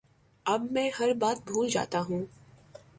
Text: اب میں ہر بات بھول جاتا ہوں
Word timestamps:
اب 0.45 0.71
میں 0.71 0.89
ہر 0.99 1.13
بات 1.19 1.43
بھول 1.45 1.69
جاتا 1.69 2.01
ہوں 2.01 2.25